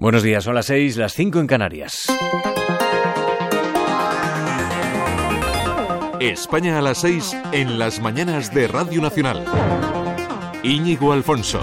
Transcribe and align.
Buenos 0.00 0.22
días, 0.22 0.44
son 0.44 0.54
las 0.54 0.64
seis, 0.64 0.96
las 0.96 1.12
cinco 1.12 1.40
en 1.40 1.46
Canarias. 1.46 2.06
España 6.18 6.78
a 6.78 6.80
las 6.80 7.02
seis 7.02 7.36
en 7.52 7.78
las 7.78 8.00
mañanas 8.00 8.54
de 8.54 8.66
Radio 8.66 9.02
Nacional. 9.02 9.44
Íñigo 10.62 11.12
Alfonso. 11.12 11.60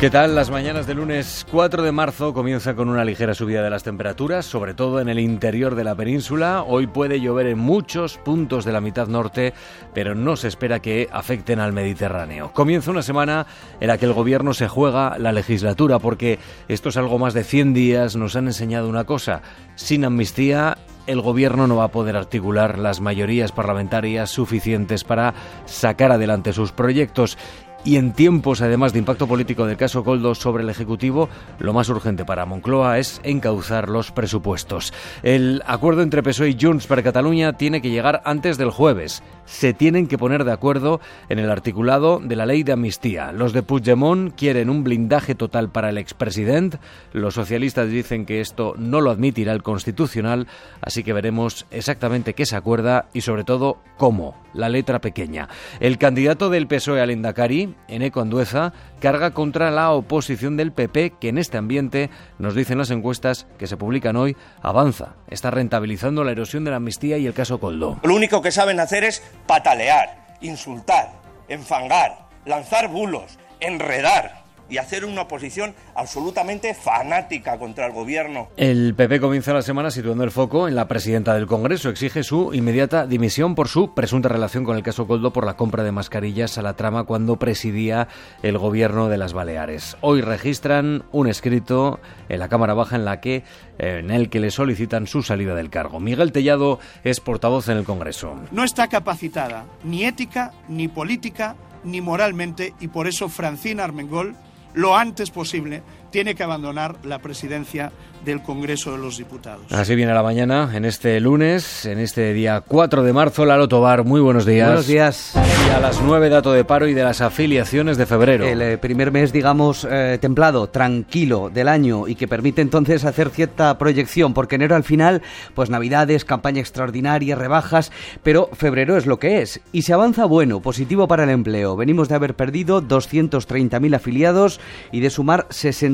¿Qué 0.00 0.10
tal? 0.10 0.36
Las 0.36 0.48
mañanas 0.48 0.86
de 0.86 0.94
lunes 0.94 1.44
4 1.50 1.82
de 1.82 1.90
marzo 1.90 2.32
comienza 2.32 2.76
con 2.76 2.88
una 2.88 3.04
ligera 3.04 3.34
subida 3.34 3.64
de 3.64 3.70
las 3.70 3.82
temperaturas, 3.82 4.46
sobre 4.46 4.72
todo 4.72 5.00
en 5.00 5.08
el 5.08 5.18
interior 5.18 5.74
de 5.74 5.82
la 5.82 5.96
península. 5.96 6.62
Hoy 6.64 6.86
puede 6.86 7.20
llover 7.20 7.48
en 7.48 7.58
muchos 7.58 8.16
puntos 8.16 8.64
de 8.64 8.70
la 8.70 8.80
mitad 8.80 9.08
norte, 9.08 9.54
pero 9.94 10.14
no 10.14 10.36
se 10.36 10.46
espera 10.46 10.78
que 10.78 11.08
afecten 11.10 11.58
al 11.58 11.72
Mediterráneo. 11.72 12.52
Comienza 12.52 12.92
una 12.92 13.02
semana 13.02 13.46
en 13.80 13.88
la 13.88 13.98
que 13.98 14.06
el 14.06 14.12
gobierno 14.12 14.54
se 14.54 14.68
juega 14.68 15.18
la 15.18 15.32
legislatura, 15.32 15.98
porque 15.98 16.38
estos 16.68 16.96
algo 16.96 17.18
más 17.18 17.34
de 17.34 17.42
100 17.42 17.74
días 17.74 18.14
nos 18.14 18.36
han 18.36 18.46
enseñado 18.46 18.88
una 18.88 19.02
cosa. 19.02 19.42
Sin 19.74 20.04
amnistía 20.04 20.78
el 21.08 21.22
gobierno 21.22 21.66
no 21.66 21.76
va 21.76 21.84
a 21.84 21.90
poder 21.90 22.16
articular 22.16 22.78
las 22.78 23.00
mayorías 23.00 23.50
parlamentarias 23.50 24.30
suficientes 24.30 25.04
para 25.04 25.32
sacar 25.64 26.12
adelante 26.12 26.52
sus 26.52 26.70
proyectos 26.70 27.38
y 27.84 27.96
en 27.96 28.12
tiempos 28.12 28.60
además 28.60 28.92
de 28.92 28.98
impacto 28.98 29.26
político 29.26 29.66
del 29.66 29.76
caso 29.76 30.04
Coldo 30.04 30.34
sobre 30.34 30.62
el 30.62 30.70
Ejecutivo, 30.70 31.28
lo 31.58 31.72
más 31.72 31.88
urgente 31.88 32.24
para 32.24 32.44
Moncloa 32.44 32.98
es 32.98 33.20
encauzar 33.22 33.88
los 33.88 34.10
presupuestos. 34.10 34.92
El 35.22 35.62
acuerdo 35.66 36.02
entre 36.02 36.22
PSOE 36.22 36.50
y 36.50 36.56
Junts 36.60 36.86
para 36.86 37.02
Cataluña 37.02 37.54
tiene 37.54 37.80
que 37.80 37.90
llegar 37.90 38.20
antes 38.24 38.58
del 38.58 38.70
jueves. 38.70 39.22
Se 39.46 39.72
tienen 39.72 40.06
que 40.06 40.18
poner 40.18 40.44
de 40.44 40.52
acuerdo 40.52 41.00
en 41.28 41.38
el 41.38 41.50
articulado 41.50 42.20
de 42.22 42.36
la 42.36 42.46
ley 42.46 42.62
de 42.62 42.72
amnistía. 42.72 43.32
Los 43.32 43.52
de 43.52 43.62
Puigdemont 43.62 44.34
quieren 44.34 44.68
un 44.68 44.84
blindaje 44.84 45.34
total 45.34 45.70
para 45.70 45.88
el 45.88 45.98
expresidente. 45.98 46.78
Los 47.12 47.34
socialistas 47.34 47.88
dicen 47.88 48.26
que 48.26 48.40
esto 48.40 48.74
no 48.76 49.00
lo 49.00 49.10
admitirá 49.10 49.52
el 49.52 49.62
Constitucional, 49.62 50.46
así 50.82 51.02
que 51.02 51.12
veremos 51.12 51.66
exactamente 51.70 52.34
qué 52.34 52.44
se 52.44 52.56
acuerda 52.56 53.08
y 53.14 53.22
sobre 53.22 53.44
todo 53.44 53.78
cómo. 53.96 54.36
La 54.52 54.68
letra 54.68 55.00
pequeña. 55.00 55.48
El 55.78 55.98
candidato 55.98 56.50
del 56.50 56.66
PSOE 56.66 57.00
al 57.00 57.10
Endacari 57.10 57.67
Eneco 57.88 58.20
Andueza, 58.20 58.72
carga 59.00 59.32
contra 59.32 59.70
la 59.70 59.90
oposición 59.92 60.56
del 60.56 60.72
PP, 60.72 61.14
que 61.20 61.28
en 61.28 61.38
este 61.38 61.58
ambiente, 61.58 62.10
nos 62.38 62.54
dicen 62.54 62.78
las 62.78 62.90
encuestas 62.90 63.46
que 63.58 63.66
se 63.66 63.76
publican 63.76 64.16
hoy, 64.16 64.36
avanza. 64.62 65.14
Está 65.28 65.50
rentabilizando 65.50 66.24
la 66.24 66.32
erosión 66.32 66.64
de 66.64 66.70
la 66.70 66.76
amnistía 66.76 67.18
y 67.18 67.26
el 67.26 67.34
caso 67.34 67.58
Coldo. 67.60 67.98
Lo 68.02 68.14
único 68.14 68.42
que 68.42 68.52
saben 68.52 68.80
hacer 68.80 69.04
es 69.04 69.22
patalear, 69.46 70.36
insultar, 70.40 71.12
enfangar, 71.48 72.28
lanzar 72.44 72.88
bulos, 72.88 73.38
enredar 73.60 74.37
y 74.68 74.78
hacer 74.78 75.04
una 75.04 75.22
oposición 75.22 75.74
absolutamente 75.94 76.74
fanática 76.74 77.58
contra 77.58 77.86
el 77.86 77.92
gobierno. 77.92 78.48
El 78.56 78.94
PP 78.94 79.20
comienza 79.20 79.52
la 79.52 79.62
semana 79.62 79.90
situando 79.90 80.24
el 80.24 80.30
foco 80.30 80.68
en 80.68 80.74
la 80.74 80.88
presidenta 80.88 81.34
del 81.34 81.46
Congreso. 81.46 81.88
Exige 81.88 82.22
su 82.22 82.52
inmediata 82.52 83.06
dimisión 83.06 83.54
por 83.54 83.68
su 83.68 83.94
presunta 83.94 84.28
relación 84.28 84.64
con 84.64 84.76
el 84.76 84.82
caso 84.82 85.06
Coldo 85.06 85.32
por 85.32 85.46
la 85.46 85.56
compra 85.56 85.82
de 85.82 85.92
mascarillas 85.92 86.58
a 86.58 86.62
la 86.62 86.74
trama 86.74 87.04
cuando 87.04 87.36
presidía 87.36 88.08
el 88.42 88.58
gobierno 88.58 89.08
de 89.08 89.18
las 89.18 89.32
Baleares. 89.32 89.96
Hoy 90.00 90.20
registran 90.20 91.04
un 91.12 91.28
escrito 91.28 92.00
en 92.28 92.38
la 92.38 92.48
Cámara 92.48 92.74
Baja 92.74 92.96
en 92.96 93.04
la 93.04 93.20
que 93.20 93.44
en 93.78 94.10
el 94.10 94.28
que 94.28 94.40
le 94.40 94.50
solicitan 94.50 95.06
su 95.06 95.22
salida 95.22 95.54
del 95.54 95.70
cargo. 95.70 96.00
Miguel 96.00 96.32
Tellado 96.32 96.80
es 97.04 97.20
portavoz 97.20 97.68
en 97.68 97.78
el 97.78 97.84
Congreso. 97.84 98.34
No 98.50 98.64
está 98.64 98.88
capacitada 98.88 99.66
ni 99.84 100.04
ética, 100.04 100.52
ni 100.68 100.88
política, 100.88 101.56
ni 101.84 102.00
moralmente 102.00 102.74
y 102.80 102.88
por 102.88 103.06
eso 103.06 103.28
Francina 103.28 103.84
Armengol 103.84 104.34
lo 104.74 104.96
antes 104.96 105.30
posible 105.30 105.82
tiene 106.10 106.34
que 106.34 106.42
abandonar 106.42 106.96
la 107.04 107.18
presidencia 107.20 107.92
del 108.24 108.42
Congreso 108.42 108.92
de 108.92 108.98
los 108.98 109.16
Diputados. 109.16 109.70
Así 109.70 109.94
viene 109.94 110.12
la 110.12 110.22
mañana, 110.22 110.70
en 110.74 110.84
este 110.84 111.20
lunes, 111.20 111.86
en 111.86 111.98
este 111.98 112.32
día 112.32 112.62
4 112.66 113.02
de 113.02 113.12
marzo. 113.12 113.44
Lalo 113.44 113.68
Tobar, 113.68 114.04
muy 114.04 114.20
buenos 114.20 114.44
días. 114.44 114.68
Buenos 114.68 114.86
días. 114.86 115.32
Y 115.34 115.70
a 115.70 115.80
las 115.80 116.02
9 116.02 116.28
dato 116.28 116.52
de 116.52 116.64
paro 116.64 116.88
y 116.88 116.94
de 116.94 117.04
las 117.04 117.20
afiliaciones 117.20 117.96
de 117.96 118.06
febrero. 118.06 118.46
El 118.46 118.60
eh, 118.60 118.78
primer 118.78 119.12
mes, 119.12 119.32
digamos, 119.32 119.86
eh, 119.88 120.18
templado, 120.20 120.68
tranquilo 120.68 121.50
del 121.52 121.68
año 121.68 122.08
y 122.08 122.16
que 122.16 122.28
permite 122.28 122.60
entonces 122.60 123.04
hacer 123.04 123.30
cierta 123.30 123.78
proyección, 123.78 124.34
porque 124.34 124.56
enero 124.56 124.76
al 124.76 124.84
final, 124.84 125.22
pues 125.54 125.70
navidades, 125.70 126.24
campaña 126.24 126.60
extraordinaria, 126.60 127.36
rebajas, 127.36 127.92
pero 128.22 128.50
febrero 128.52 128.96
es 128.96 129.06
lo 129.06 129.18
que 129.18 129.42
es. 129.42 129.60
Y 129.72 129.82
se 129.82 129.92
avanza 129.92 130.24
bueno, 130.24 130.60
positivo 130.60 131.08
para 131.08 131.24
el 131.24 131.30
empleo. 131.30 131.76
Venimos 131.76 132.08
de 132.08 132.16
haber 132.16 132.34
perdido 132.34 132.82
230.000 132.82 133.94
afiliados 133.94 134.60
y 134.92 135.00
de 135.00 135.10
sumar 135.10 135.46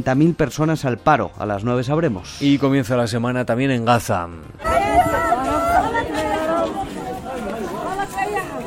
60.000 0.04 0.34
personas 0.34 0.84
al 0.84 0.98
paro. 0.98 1.30
A 1.38 1.46
las 1.46 1.64
9 1.64 1.84
sabremos. 1.84 2.40
Y 2.40 2.58
comienza 2.58 2.96
la 2.96 3.06
semana 3.06 3.44
también 3.44 3.70
en 3.70 3.84
Gaza. 3.84 4.28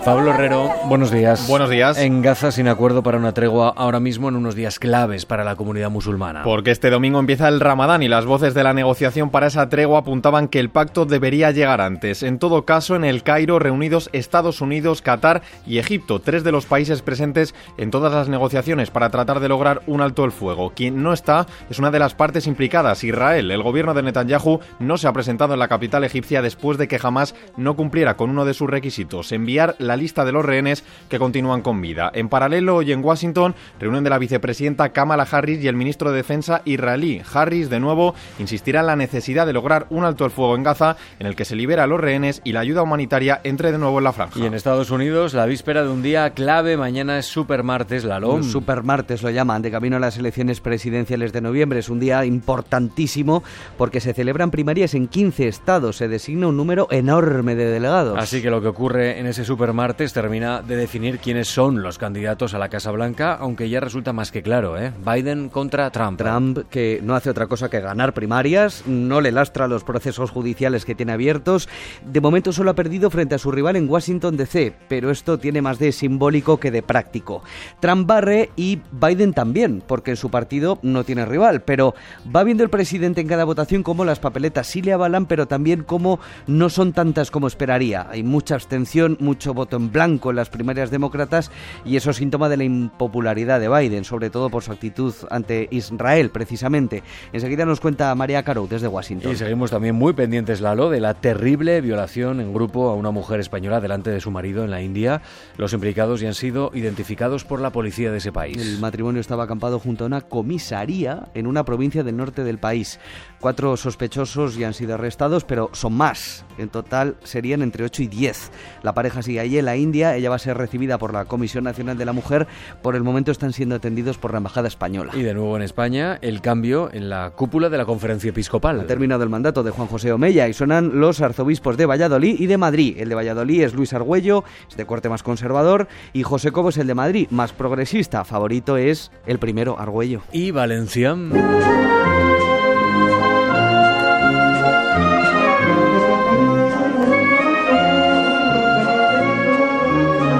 Pablo 0.08 0.34
Herrero, 0.34 0.72
buenos 0.86 1.12
días. 1.12 1.50
Buenos 1.50 1.70
días. 1.70 1.98
En 1.98 2.22
Gaza 2.22 2.54
sin 2.54 2.70
acuerdo 2.70 3.04
para 3.04 3.18
una 3.18 3.34
tregua 3.34 3.74
ahora 3.76 4.00
mismo 4.00 4.30
en 4.30 4.38
unos 4.38 4.56
días 4.56 4.80
claves 4.80 5.26
para 5.26 5.44
la 5.44 5.58
comunidad 5.58 5.90
musulmana. 5.90 6.44
Porque 6.44 6.72
este 6.72 6.90
domingo 6.90 7.20
empieza 7.20 7.50
el 7.50 7.60
Ramadán 7.60 8.02
y 8.02 8.08
las 8.08 8.26
voces 8.26 8.54
de 8.54 8.64
la 8.64 8.74
negociación 8.74 9.32
para 9.32 9.48
esa 9.48 9.68
tregua 9.68 10.00
apuntaban 10.00 10.48
que 10.48 10.62
el 10.62 10.70
pacto 10.70 11.06
debería 11.06 11.52
llegar 11.52 11.82
antes. 11.82 12.24
En 12.24 12.40
todo 12.40 12.64
caso, 12.64 12.96
en 12.96 13.04
el 13.04 13.22
Cairo 13.22 13.60
reunidos 13.60 14.10
Estados 14.14 14.62
Unidos, 14.62 15.02
Qatar 15.02 15.42
y 15.66 15.78
Egipto, 15.78 16.22
tres 16.22 16.46
de 16.46 16.54
los 16.54 16.66
países 16.66 17.02
presentes 17.02 17.54
en 17.78 17.92
todas 17.92 18.14
las 18.14 18.30
negociaciones 18.30 18.92
para 18.92 19.10
tratar 19.10 19.42
de 19.42 19.50
lograr 19.50 19.82
un 19.88 20.00
alto 20.00 20.24
el 20.24 20.32
fuego. 20.32 20.72
Quien 20.74 21.04
no 21.04 21.12
está 21.12 21.48
es 21.70 21.80
una 21.80 21.92
de 21.92 22.00
las 22.00 22.16
partes 22.16 22.48
implicadas, 22.48 23.04
Israel. 23.04 23.52
El 23.52 23.62
gobierno 23.62 23.94
de 23.94 24.04
Netanyahu 24.04 24.62
no 24.80 24.98
se 24.98 25.10
ha 25.10 25.12
presentado 25.12 25.52
en 25.52 25.60
la 25.60 25.68
capital 25.68 26.06
egipcia 26.06 26.42
después 26.42 26.78
de 26.78 26.88
que 26.88 26.98
jamás 26.98 27.36
no 27.58 27.76
cumpliera 27.76 28.16
con 28.16 28.30
uno 28.30 28.46
de 28.46 28.54
sus 28.54 28.70
requisitos, 28.70 29.34
enviar 29.34 29.76
la 29.80 29.97
lista 29.98 30.24
de 30.24 30.32
los 30.32 30.46
rehenes 30.46 30.84
que 31.10 31.20
continúan 31.20 31.62
con 31.62 31.82
vida. 31.82 32.12
En 32.14 32.30
paralelo, 32.30 32.78
hoy 32.78 32.92
en 32.92 33.04
Washington, 33.04 33.56
reunión 33.80 34.04
de 34.04 34.10
la 34.10 34.20
vicepresidenta 34.20 34.90
Kamala 34.90 35.28
Harris 35.30 35.64
y 35.64 35.68
el 35.68 35.76
ministro 35.76 36.12
de 36.12 36.18
Defensa 36.18 36.62
israelí. 36.66 37.22
Harris, 37.34 37.70
de 37.70 37.80
nuevo, 37.80 38.16
insistirá 38.40 38.82
en 38.82 38.88
la 38.88 38.96
necesidad 38.96 39.46
de 39.46 39.54
lograr 39.54 39.88
un 39.90 40.06
alto 40.06 40.26
el 40.26 40.32
fuego 40.32 40.56
en 40.56 40.64
Gaza, 40.64 40.96
en 41.20 41.28
el 41.28 41.36
que 41.36 41.46
se 41.46 41.56
libera 41.56 41.84
a 41.84 41.88
los 41.88 42.00
rehenes 42.00 42.42
y 42.44 42.54
la 42.54 42.62
ayuda 42.62 42.84
humanitaria 42.84 43.42
entre 43.44 43.72
de 43.72 43.78
nuevo 43.78 43.98
en 43.98 44.04
la 44.04 44.14
franja. 44.14 44.40
Y 44.40 44.46
en 44.46 44.54
Estados 44.54 44.92
Unidos, 44.92 45.34
la 45.34 45.46
víspera 45.46 45.84
de 45.84 45.90
un 45.90 46.02
día 46.02 46.30
clave, 46.32 46.78
mañana 46.78 47.18
es 47.20 47.26
super 47.26 47.64
martes, 47.64 48.04
la 48.04 48.20
LOM. 48.20 48.44
Super 48.44 48.84
martes 48.84 49.24
lo 49.24 49.30
llaman, 49.30 49.62
de 49.62 49.72
camino 49.72 49.98
a 49.98 50.00
las 50.00 50.18
elecciones 50.18 50.62
presidenciales 50.62 51.34
de 51.34 51.42
noviembre. 51.42 51.80
Es 51.80 51.90
un 51.90 52.00
día 52.00 52.26
importantísimo 52.26 53.44
porque 53.78 54.00
se 54.00 54.14
celebran 54.14 54.52
primarias 54.52 54.94
en 54.94 55.08
15 55.08 55.48
estados. 55.48 55.98
Se 55.98 56.08
designa 56.08 56.48
un 56.48 56.58
número 56.58 56.88
enorme 56.92 57.56
de 57.56 57.66
delegados. 57.66 58.18
Así 58.18 58.42
que 58.42 58.50
lo 58.50 58.62
que 58.62 58.68
ocurre 58.68 59.20
en 59.20 59.26
ese 59.28 59.46
super 59.46 59.74
martes 59.88 60.12
termina 60.12 60.62
de 60.62 60.76
definir 60.76 61.18
quiénes 61.20 61.48
son 61.48 61.82
los 61.82 61.98
candidatos 61.98 62.54
a 62.54 62.60
la 62.60 62.68
Casa 62.68 62.92
Blanca, 62.92 63.36
aunque 63.36 63.70
ya 63.70 63.80
resulta 63.80 64.12
más 64.12 64.34
que 64.34 64.44
claro, 64.44 64.78
¿eh? 64.78 64.92
Biden 65.06 65.48
contra 65.48 65.90
Trump. 65.92 66.20
Trump, 66.20 66.60
que 66.70 67.00
no 67.02 67.16
hace 67.16 67.30
otra 67.30 67.48
cosa 67.48 67.70
que 67.70 67.80
ganar 67.80 68.14
primarias, 68.14 68.84
no 68.86 69.22
le 69.22 69.32
lastra 69.32 69.66
los 69.70 69.86
procesos 69.86 70.30
judiciales 70.30 70.84
que 70.84 70.94
tiene 70.94 71.14
abiertos. 71.14 71.70
De 72.06 72.20
momento 72.20 72.52
solo 72.52 72.72
ha 72.72 72.76
perdido 72.76 73.10
frente 73.10 73.36
a 73.36 73.38
su 73.38 73.50
rival 73.50 73.78
en 73.78 73.88
Washington 73.88 74.36
DC, 74.36 74.74
pero 74.90 75.10
esto 75.10 75.38
tiene 75.38 75.62
más 75.62 75.80
de 75.80 75.94
simbólico 75.94 76.60
que 76.60 76.70
de 76.70 76.84
práctico. 76.84 77.42
Trump 77.80 78.06
barre 78.06 78.50
y 78.58 78.82
Biden 78.92 79.32
también, 79.32 79.82
porque 79.88 80.12
en 80.12 80.18
su 80.18 80.30
partido 80.30 80.80
no 80.82 81.06
tiene 81.06 81.24
rival, 81.24 81.62
pero 81.62 81.96
va 82.36 82.44
viendo 82.44 82.66
el 82.66 82.70
presidente 82.70 83.22
en 83.22 83.28
cada 83.30 83.46
votación 83.46 83.84
como 83.84 84.04
las 84.04 84.20
papeletas 84.20 84.68
sí 84.68 84.82
le 84.82 84.92
avalan, 84.92 85.28
pero 85.28 85.48
también 85.48 85.84
como 85.84 86.20
no 86.46 86.70
son 86.70 86.92
tantas 86.92 87.32
como 87.32 87.48
esperaría. 87.48 88.06
Hay 88.10 88.24
mucha 88.24 88.56
abstención, 88.56 89.16
mucho 89.22 89.54
voto 89.54 89.77
en 89.78 89.92
blanco 89.92 90.30
en 90.30 90.36
las 90.36 90.50
primarias 90.50 90.92
demócratas 90.92 91.52
y 91.86 91.96
eso 91.96 92.12
es 92.12 92.18
síntoma 92.18 92.50
de 92.50 92.58
la 92.58 92.64
impopularidad 92.64 93.60
de 93.60 93.70
Biden, 93.70 94.04
sobre 94.04 94.30
todo 94.30 94.50
por 94.50 94.64
su 94.64 94.72
actitud 94.72 95.14
ante 95.30 95.68
Israel, 95.72 96.30
precisamente. 96.30 97.04
Enseguida 97.34 97.66
nos 97.66 97.80
cuenta 97.80 98.14
María 98.16 98.44
Caro 98.44 98.68
desde 98.70 98.88
Washington. 98.88 99.32
Y 99.32 99.36
seguimos 99.36 99.72
también 99.72 99.96
muy 99.96 100.14
pendientes, 100.14 100.62
Lalo, 100.62 100.90
de 100.90 101.00
la 101.00 101.14
terrible 101.14 101.82
violación 101.82 102.42
en 102.42 102.54
grupo 102.54 102.90
a 102.90 102.96
una 102.96 103.12
mujer 103.12 103.40
española 103.40 103.80
delante 103.80 104.10
de 104.10 104.22
su 104.22 104.32
marido 104.32 104.64
en 104.64 104.72
la 104.72 104.82
India. 104.82 105.22
Los 105.58 105.74
implicados 105.74 106.20
ya 106.20 106.30
han 106.30 106.34
sido 106.34 106.72
identificados 106.74 107.44
por 107.44 107.62
la 107.62 107.72
policía 107.72 108.12
de 108.12 108.18
ese 108.18 108.32
país. 108.32 108.58
El 108.58 108.80
matrimonio 108.80 109.22
estaba 109.22 109.44
acampado 109.44 109.80
junto 109.80 110.04
a 110.04 110.08
una 110.08 110.22
comisaría 110.22 111.30
en 111.34 111.48
una 111.48 111.64
provincia 111.64 112.04
del 112.04 112.18
norte 112.18 112.44
del 112.44 112.58
país. 112.58 113.00
Cuatro 113.40 113.78
sospechosos 113.78 114.56
ya 114.56 114.68
han 114.68 114.74
sido 114.74 114.96
arrestados, 114.96 115.44
pero 115.44 115.70
son 115.74 115.94
más. 115.94 116.46
En 116.58 116.70
total 116.70 117.18
serían 117.24 117.62
entre 117.62 117.84
8 117.84 118.04
y 118.04 118.08
10. 118.08 118.52
La 118.84 118.94
pareja 118.94 119.22
sigue 119.22 119.40
allí 119.58 119.60
en 119.60 119.66
la 119.66 119.78
India. 119.78 120.16
Ella 120.16 120.30
va 120.30 120.36
a 120.36 120.40
ser 120.40 120.58
recibida 120.58 120.98
por 120.98 121.14
la 121.14 121.26
Comisión 121.26 121.64
Nacional 121.64 121.98
de 121.98 122.06
la 122.06 122.14
Mujer. 122.14 122.48
Por 122.82 122.96
el 122.96 123.04
momento 123.04 123.32
están 123.32 123.54
siendo 123.54 123.76
atendidos 123.76 124.18
por 124.18 124.32
la 124.32 124.38
Embajada 124.38 124.68
Española. 124.68 125.14
Y 125.16 125.24
de 125.24 125.34
nuevo 125.34 125.56
en 125.56 125.64
España, 125.64 126.18
el 126.22 126.42
cambio 126.42 126.90
en 126.92 127.10
la 127.10 127.32
cúpula 127.32 127.70
de 127.70 127.78
la 127.78 127.86
Conferencia 127.86 128.30
Episcopal. 128.30 128.80
Ha 128.80 128.88
terminado 128.88 129.24
el 129.24 129.30
mandato 129.30 129.64
de 129.64 129.72
Juan 129.72 129.88
José 129.88 130.12
Omeya 130.12 130.48
y 130.48 130.54
suenan 130.54 131.00
los 131.00 131.22
arzobispos 131.22 131.78
de 131.78 131.86
Valladolid 131.86 132.40
y 132.40 132.48
de 132.48 132.58
Madrid. 132.58 132.96
El 132.98 133.10
de 133.10 133.16
Valladolid 133.16 133.64
es 133.64 133.74
Luis 133.74 133.94
Argüello, 133.94 134.44
es 134.70 134.78
de 134.78 134.86
corte 134.86 135.10
más 135.10 135.24
conservador, 135.24 135.88
y 136.14 136.24
José 136.24 136.52
Cobo 136.52 136.70
es 136.70 136.78
el 136.78 136.88
de 136.88 136.96
Madrid, 136.96 137.28
más 137.32 137.54
progresista. 137.54 138.24
Favorito 138.24 138.78
es 138.78 139.12
el 139.26 139.40
primero, 139.40 139.80
Argüello. 139.80 140.22
Y 140.32 140.52
Valencia. 140.52 141.16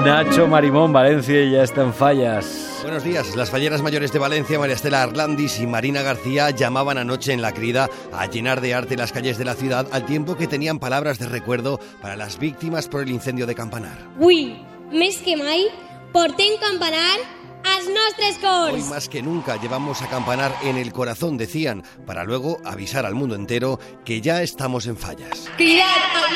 Nacho 0.08 0.46
Marimón, 0.48 0.90
Valencia 0.90 1.44
ya 1.44 1.62
está 1.62 1.82
en 1.82 1.92
fallas. 1.92 2.80
Buenos 2.80 3.04
días. 3.04 3.36
Las 3.36 3.50
falleras 3.50 3.82
mayores 3.82 4.10
de 4.10 4.18
Valencia, 4.18 4.58
María 4.58 4.74
Estela 4.74 5.02
Arlandis 5.02 5.60
y 5.60 5.66
Marina 5.66 6.00
García, 6.00 6.48
llamaban 6.48 6.96
anoche 6.96 7.34
en 7.34 7.42
la 7.42 7.52
crida 7.52 7.90
a 8.10 8.24
llenar 8.24 8.62
de 8.62 8.72
arte 8.72 8.96
las 8.96 9.12
calles 9.12 9.36
de 9.36 9.44
la 9.44 9.52
ciudad 9.52 9.86
al 9.92 10.06
tiempo 10.06 10.34
que 10.34 10.46
tenían 10.46 10.78
palabras 10.78 11.18
de 11.18 11.28
recuerdo 11.28 11.78
para 12.00 12.16
las 12.16 12.38
víctimas 12.38 12.88
por 12.88 13.02
el 13.02 13.10
incendio 13.10 13.44
de 13.46 13.54
Campanar. 13.54 13.98
Uy, 14.18 14.56
més 14.88 15.20
que 15.20 15.36
mai, 15.36 15.68
portem 16.16 16.56
Campanar 16.56 17.20
als 17.76 17.92
nostres 17.92 18.40
cors. 18.40 18.80
Hoy 18.80 18.88
más 18.88 19.10
que 19.10 19.20
nunca 19.20 19.60
llevamos 19.60 20.00
a 20.00 20.08
Campanar 20.08 20.56
en 20.62 20.78
el 20.78 20.90
corazón, 20.90 21.36
decían, 21.36 21.84
para 22.06 22.24
luego 22.24 22.62
avisar 22.64 23.04
al 23.04 23.14
mundo 23.14 23.34
entero 23.34 23.78
que 24.06 24.22
ya 24.22 24.40
estamos 24.40 24.86
en 24.86 24.96
fallas. 24.96 25.50
Cridar 25.58 26.00
al 26.16 26.32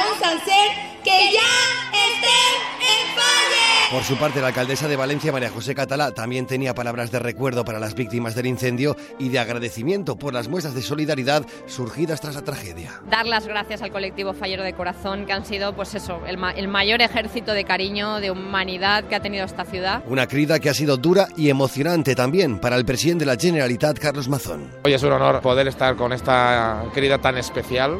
que 1.05 1.11
ja 1.11 1.53
estem 1.93 2.55
en 2.81 3.07
falles. 3.17 3.91
Por 3.91 4.05
su 4.05 4.17
parte, 4.17 4.41
la 4.41 4.49
alcaldesa 4.49 4.89
de 4.89 4.97
Valencia, 4.97 5.33
María 5.33 5.51
José 5.51 5.75
Catalá, 5.75 6.13
también 6.13 6.47
tenía 6.47 6.75
palabras 6.75 7.11
de 7.11 7.19
recuerdo 7.19 7.65
para 7.65 7.79
las 7.79 7.95
víctimas 7.95 8.35
del 8.35 8.47
incendio 8.47 8.97
y 9.19 9.29
de 9.29 9.39
agradecimiento 9.39 10.17
por 10.17 10.33
las 10.33 10.49
muestras 10.49 10.75
de 10.75 10.83
solidaridad 10.83 11.45
surgidas 11.67 12.21
tras 12.21 12.35
la 12.35 12.43
tragedia. 12.43 13.01
Dar 13.11 13.27
las 13.27 13.47
gracias 13.47 13.83
al 13.83 13.91
colectivo 13.91 14.33
Fallero 14.33 14.63
de 14.63 14.73
Corazón, 14.73 15.27
que 15.27 15.33
han 15.33 15.45
sido, 15.45 15.75
pues 15.75 15.95
eso, 15.95 16.21
el, 16.27 16.39
ma 16.39 16.53
el 16.53 16.69
mayor 16.69 17.03
ejército 17.03 17.53
de 17.53 17.65
cariño, 17.65 18.21
de 18.21 18.31
humanidad 18.31 19.05
que 19.05 19.15
ha 19.15 19.21
tenido 19.21 19.45
esta 19.45 19.65
ciudad. 19.65 20.03
Una 20.07 20.27
crida 20.27 20.59
que 20.59 20.71
ha 20.71 20.75
sido 20.75 20.97
dura 20.97 21.29
y 21.37 21.51
emocionante 21.51 22.15
también 22.15 22.59
para 22.59 22.77
el 22.77 22.85
presidente 22.85 23.25
de 23.25 23.35
la 23.35 23.41
Generalitat, 23.41 23.99
Carlos 23.99 24.29
Mazón. 24.29 24.71
Hoy 24.85 24.95
es 24.95 25.03
un 25.03 25.13
honor 25.13 25.41
poder 25.41 25.69
estar 25.69 25.97
con 25.97 26.13
esta 26.13 26.85
crida 26.95 27.19
tan 27.19 27.37
especial 27.37 27.99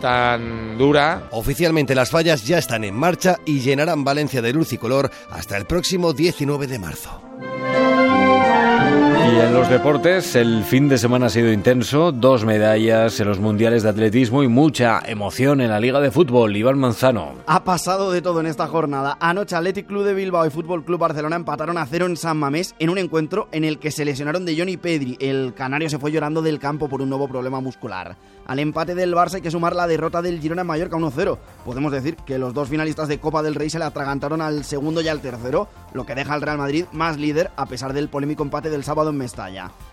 tan 0.00 0.78
dura. 0.78 1.28
Oficialmente 1.30 1.94
las 1.94 2.10
fallas 2.10 2.44
ya 2.44 2.58
están 2.58 2.84
en 2.84 2.94
marcha 2.94 3.36
y 3.44 3.60
llenarán 3.60 4.04
Valencia 4.04 4.42
de 4.42 4.52
luz 4.52 4.72
y 4.72 4.78
color 4.78 5.10
hasta 5.30 5.56
el 5.56 5.66
próximo 5.66 6.12
19 6.12 6.66
de 6.66 6.78
marzo. 6.78 7.22
Y 9.30 9.38
en 9.38 9.54
los 9.54 9.70
deportes, 9.70 10.34
el 10.34 10.64
fin 10.64 10.88
de 10.88 10.98
semana 10.98 11.26
ha 11.26 11.28
sido 11.28 11.52
intenso, 11.52 12.10
dos 12.10 12.44
medallas 12.44 13.20
en 13.20 13.28
los 13.28 13.38
mundiales 13.38 13.84
de 13.84 13.90
atletismo 13.90 14.42
y 14.42 14.48
mucha 14.48 15.00
emoción 15.06 15.60
en 15.60 15.70
la 15.70 15.78
Liga 15.78 16.00
de 16.00 16.10
Fútbol. 16.10 16.56
Iván 16.56 16.80
Manzano. 16.80 17.34
Ha 17.46 17.62
pasado 17.62 18.10
de 18.10 18.22
todo 18.22 18.40
en 18.40 18.46
esta 18.46 18.66
jornada. 18.66 19.16
Anoche 19.20 19.54
Athletic 19.54 19.86
Club 19.86 20.02
de 20.02 20.14
Bilbao 20.14 20.46
y 20.46 20.50
Fútbol 20.50 20.84
Club 20.84 20.98
Barcelona 20.98 21.36
empataron 21.36 21.78
a 21.78 21.86
cero 21.86 22.06
en 22.06 22.16
San 22.16 22.38
Mamés 22.38 22.74
en 22.80 22.90
un 22.90 22.98
encuentro 22.98 23.48
en 23.52 23.62
el 23.62 23.78
que 23.78 23.92
se 23.92 24.04
lesionaron 24.04 24.44
de 24.44 24.58
Johnny 24.58 24.76
Pedri. 24.76 25.16
El 25.20 25.54
canario 25.54 25.88
se 25.88 26.00
fue 26.00 26.10
llorando 26.10 26.42
del 26.42 26.58
campo 26.58 26.88
por 26.88 27.00
un 27.00 27.08
nuevo 27.08 27.28
problema 27.28 27.60
muscular. 27.60 28.16
Al 28.50 28.58
empate 28.58 28.96
del 28.96 29.14
Barça 29.14 29.34
hay 29.34 29.42
que 29.42 29.50
sumar 29.52 29.76
la 29.76 29.86
derrota 29.86 30.22
del 30.22 30.40
Girona 30.40 30.62
en 30.62 30.66
Mallorca 30.66 30.96
1-0. 30.96 31.38
Podemos 31.64 31.92
decir 31.92 32.16
que 32.16 32.36
los 32.36 32.52
dos 32.52 32.68
finalistas 32.68 33.06
de 33.06 33.20
Copa 33.20 33.44
del 33.44 33.54
Rey 33.54 33.70
se 33.70 33.78
le 33.78 33.84
atragantaron 33.84 34.40
al 34.40 34.64
segundo 34.64 35.00
y 35.02 35.06
al 35.06 35.20
tercero, 35.20 35.68
lo 35.92 36.04
que 36.04 36.16
deja 36.16 36.34
al 36.34 36.42
Real 36.42 36.58
Madrid 36.58 36.86
más 36.90 37.16
líder 37.16 37.52
a 37.56 37.66
pesar 37.66 37.92
del 37.92 38.08
polémico 38.08 38.42
empate 38.42 38.68
del 38.68 38.82
sábado 38.82 39.10
en 39.10 39.18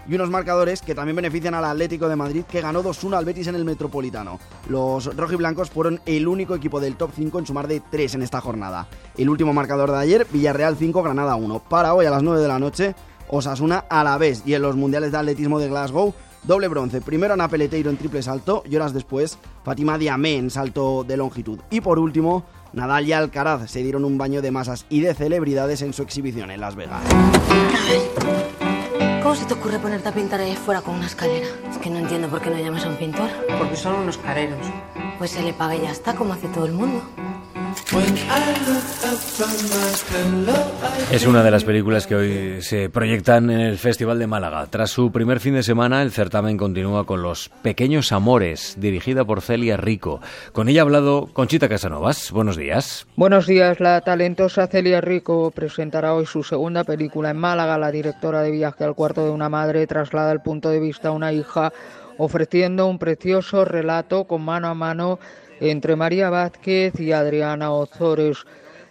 Y 0.07 0.15
unos 0.15 0.29
marcadores 0.29 0.81
que 0.81 0.95
también 0.95 1.15
benefician 1.15 1.53
al 1.53 1.65
Atlético 1.65 2.07
de 2.07 2.15
Madrid 2.15 2.44
que 2.50 2.62
ganó 2.62 2.83
2-1 2.83 3.18
al 3.18 3.25
Betis 3.25 3.47
en 3.47 3.56
el 3.56 3.65
Metropolitano. 3.65 4.39
Los 4.69 5.15
rojiblancos 5.15 5.69
fueron 5.69 6.00
el 6.06 6.27
único 6.27 6.56
equipo 6.56 6.79
del 6.79 6.95
top 6.95 7.12
5 7.15 7.39
en 7.39 7.45
sumar 7.45 7.68
de 7.68 7.81
3 7.81 8.15
en 8.15 8.21
esta 8.21 8.41
jornada. 8.41 8.88
El 9.18 9.29
último 9.29 9.53
marcador 9.53 9.91
de 9.91 9.97
ayer, 9.97 10.27
Villarreal 10.31 10.77
5, 10.77 11.03
Granada 11.03 11.35
1. 11.35 11.63
Para 11.69 11.94
hoy 11.94 12.06
a 12.06 12.12
las 12.12 12.24
9 12.24 12.41
de 12.41 12.47
la 12.47 12.59
noche, 12.59 12.95
Osasuna 13.29 13.85
a 13.89 14.03
la 14.03 14.18
vez 14.18 14.44
y 14.45 14.53
en 14.53 14.62
los 14.62 14.75
mundiales 14.75 15.12
de 15.12 15.18
atletismo 15.18 15.59
de 15.59 15.68
Glasgow 15.68 16.13
Doble 16.47 16.69
bronce, 16.69 17.01
primero 17.01 17.33
Ana 17.33 17.50
Peleteiro 17.50 17.89
en 17.89 17.97
triple 17.97 18.21
salto 18.21 18.63
y 18.65 18.75
horas 18.77 18.94
después 18.94 19.38
Fátima 19.65 19.97
Diamé 19.97 20.38
en 20.38 20.50
salto 20.50 21.03
de 21.03 21.18
longitud. 21.18 21.59
Y 21.69 21.81
por 21.81 22.00
último, 22.00 22.45
Nadal 22.71 23.06
y 23.06 23.12
Alcaraz 23.12 23.69
se 23.69 23.83
dieron 23.83 24.06
un 24.06 24.18
baño 24.18 24.41
de 24.41 24.51
masas 24.51 24.85
y 24.89 25.01
de 25.01 25.13
celebridades 25.13 25.81
en 25.81 25.91
su 25.91 26.03
exhibición 26.03 26.50
en 26.51 26.62
Las 26.62 26.75
Vegas. 26.75 27.03
¿Cómo 29.22 29.36
se 29.36 29.46
te 29.46 29.54
ocurre 29.54 29.80
ponerte 29.80 30.10
a 30.10 30.12
pintar 30.12 30.40
ahí 30.40 30.56
fuera 30.56 30.81
con 30.81 30.96
una 30.96 31.08
escalera? 31.08 31.48
Es 31.69 31.78
que 31.78 31.90
no 31.90 31.98
entiendo 31.98 32.30
por 32.30 32.42
qué 32.42 32.50
no 32.50 32.58
llamas 32.58 32.86
a 32.86 32.90
un 32.90 32.98
pintor. 32.98 33.30
Porque 33.58 33.75
son 33.75 33.96
unos 33.96 34.18
careros. 34.18 34.66
Pues 35.18 35.31
se 35.31 35.44
le 35.44 35.54
paga 35.54 35.75
y 35.75 35.81
ya 35.81 35.92
está, 35.92 36.16
como 36.16 36.34
hace 36.34 36.48
todo 36.48 36.66
el 36.66 36.74
mundo. 36.74 37.02
Es 41.10 41.25
una 41.25 41.42
de 41.42 41.51
las 41.51 41.63
películas 41.63 42.06
que 42.06 42.16
hoy 42.16 42.62
se 42.62 42.89
proyectan 42.89 43.50
en 43.50 43.62
el 43.62 43.78
Festival 43.78 44.19
de 44.19 44.28
Málaga. 44.28 44.66
Tras 44.69 44.89
su 44.89 45.10
primer 45.13 45.39
fin 45.39 45.54
de 45.54 45.63
semana, 45.63 46.01
el 46.01 46.12
certamen 46.12 46.57
continúa 46.57 47.06
con 47.06 47.22
Los 47.22 47.48
Pequeños 47.62 48.12
Amores, 48.12 48.75
dirigida 48.78 49.24
por 49.24 49.39
Celia 49.39 49.78
Rico. 49.78 50.19
Con 50.51 50.68
ella 50.68 50.81
ha 50.81 50.84
hablado 50.84 51.30
Conchita 51.31 51.69
Casanovas. 51.69 52.31
Buenos 52.31 52.57
días. 52.57 53.07
Buenos 53.16 53.48
días. 53.48 53.80
La 53.80 54.01
talentosa 54.01 54.68
Celia 54.68 55.00
Rico 55.00 55.51
presentará 55.51 56.13
hoy 56.13 56.25
su 56.25 56.44
segunda 56.44 56.83
película 56.83 57.30
en 57.30 57.38
Málaga. 57.38 57.78
La 57.78 57.92
directora 57.92 58.42
de 58.42 58.51
Viaje 58.51 58.83
al 58.83 58.95
cuarto 58.95 59.24
de 59.24 59.31
una 59.31 59.48
madre 59.48 59.88
traslada 59.88 60.33
el 60.33 60.42
punto 60.42 60.69
de 60.69 60.81
vista 60.81 61.07
a 61.07 61.12
una 61.12 61.31
hija, 61.31 61.72
ofreciendo 62.18 62.86
un 62.88 63.00
precioso 63.00 63.63
relato 63.63 64.25
con 64.25 64.42
mano 64.42 64.68
a 64.68 64.74
mano 64.74 65.19
entre 65.59 65.95
María 65.95 66.30
Vázquez 66.30 67.00
y 67.00 67.12
Adriana 67.12 67.71
Ozores. 67.71 68.45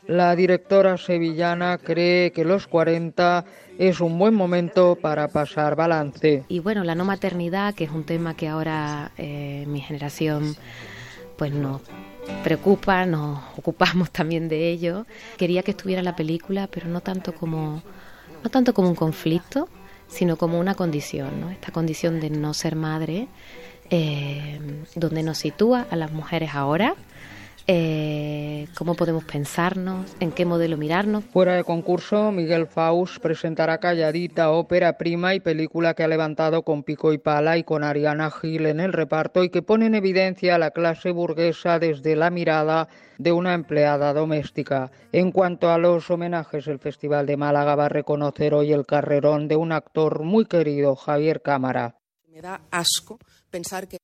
La 0.07 0.37
directora 0.37 0.97
sevillana 0.99 1.79
cree 1.79 2.31
que 2.31 2.45
los 2.45 2.67
40 2.69 3.45
es 3.79 4.01
un 4.01 4.19
buen 4.19 4.35
momento 4.35 4.97
para 5.01 5.29
pasar 5.29 5.75
balance. 5.75 6.45
Y 6.49 6.61
bueno, 6.61 6.85
la 6.85 6.95
no 6.95 7.05
maternidad, 7.05 7.75
que 7.75 7.85
es 7.85 7.91
un 7.91 8.05
tema 8.05 8.37
que 8.37 8.49
ahora 8.49 9.11
eh, 9.19 9.65
mi 9.67 9.81
generación 9.81 10.55
pues 11.37 11.53
nos 11.53 11.83
preocupa, 12.45 13.05
nos 13.05 13.41
ocupamos 13.57 14.11
también 14.11 14.49
de 14.49 14.71
ello. 14.71 15.07
Quería 15.37 15.63
que 15.63 15.73
estuviera 15.73 16.03
la 16.03 16.17
película, 16.17 16.69
pero 16.69 16.89
no 16.89 17.01
tanto 17.01 17.35
como 17.35 17.83
no 18.43 18.51
tanto 18.51 18.75
como 18.75 18.89
un 18.89 18.95
conflicto, 18.95 19.69
sino 20.09 20.37
como 20.37 20.61
una 20.61 20.75
condición, 20.75 21.41
¿no? 21.41 21.51
Esta 21.51 21.73
condición 21.73 22.21
de 22.21 22.31
no 22.31 22.55
ser 22.55 22.77
madre 22.77 23.29
eh, 23.91 24.61
donde 24.95 25.23
nos 25.23 25.39
sitúa 25.39 25.87
a 25.91 25.97
las 25.97 26.13
mujeres 26.13 26.55
ahora, 26.55 26.95
eh, 27.69 28.69
cómo 28.79 28.95
podemos 28.95 29.25
pensarnos, 29.25 30.17
en 30.21 30.31
qué 30.31 30.45
modelo 30.45 30.77
mirarnos. 30.77 31.25
Fuera 31.25 31.55
de 31.55 31.65
concurso, 31.65 32.31
Miguel 32.31 32.69
Faust 32.69 33.19
presentará 33.19 33.79
Calladita, 33.79 34.53
ópera 34.53 34.97
prima 34.97 35.35
y 35.35 35.41
película 35.41 35.95
que 35.95 36.05
ha 36.05 36.09
levantado 36.09 36.63
con 36.63 36.85
pico 36.85 37.13
y 37.13 37.19
pala 37.19 37.59
y 37.59 37.65
con 37.65 37.83
Ariana 37.83 38.31
Gil 38.31 38.67
en 38.67 38.79
el 38.79 38.93
reparto 38.93 39.43
y 39.43 39.51
que 39.51 39.63
pone 39.63 39.87
en 39.87 39.97
evidencia 39.97 40.55
a 40.55 40.59
la 40.59 40.71
clase 40.71 41.11
burguesa 41.11 41.81
desde 41.81 42.15
la 42.15 42.31
mirada 42.31 42.87
de 43.19 43.33
una 43.33 43.55
empleada 43.55 44.13
doméstica. 44.13 44.93
En 45.11 45.33
cuanto 45.33 45.71
a 45.71 45.79
los 45.79 46.09
homenajes, 46.09 46.69
el 46.69 46.79
Festival 46.79 47.27
de 47.27 47.37
Málaga 47.37 47.75
va 47.75 47.87
a 47.87 47.89
reconocer 47.89 48.55
hoy 48.55 48.73
el 48.73 48.87
carrerón 48.87 49.49
de 49.49 49.57
un 49.57 49.73
actor 49.73 50.23
muy 50.23 50.45
querido, 50.45 50.95
Javier 50.95 51.43
Cámara. 51.43 51.97
Me 52.29 52.41
da 52.43 52.61
asco 52.71 53.19
pensar 53.57 53.89
que 53.89 53.97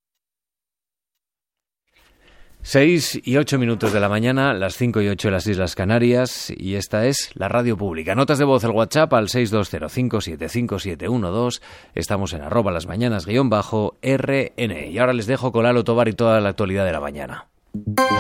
6 2.62 3.21
y 3.25 3.37
8 3.37 3.59
minutos 3.59 3.92
de 3.92 4.00
la 4.00 4.09
mañana, 4.09 4.54
las 4.54 4.76
5 4.76 5.02
y 5.02 5.09
8 5.09 5.28
de 5.28 5.32
las 5.32 5.47
Islas 5.47 5.75
Canarias, 5.75 6.50
y 6.56 6.76
esta 6.76 7.04
es 7.06 7.32
la 7.35 7.49
radio 7.49 7.76
pública. 7.76 8.14
Notas 8.14 8.38
de 8.38 8.44
voz 8.44 8.64
al 8.64 8.71
WhatsApp 8.71 9.12
al 9.12 9.28
620575712. 9.28 11.61
Estamos 11.94 12.32
en 12.32 12.40
arroba 12.42 12.71
las 12.71 12.87
mañanas 12.87 13.26
guion 13.26 13.50
bajo 13.50 13.99
RN. 14.00 14.90
Y 14.90 14.99
ahora 14.99 15.12
les 15.12 15.26
dejo 15.26 15.52
con 15.52 15.64
Lalo 15.64 15.85
Tobar 15.85 16.09
y 16.09 16.14
toda 16.14 16.40
la 16.40 16.49
actualidad 16.50 16.87
de 16.87 16.92
la 16.92 17.00
mañana. 17.00 17.49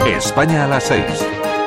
España 0.06 0.64
a 0.64 0.68
las 0.68 0.84
6. 0.84 1.61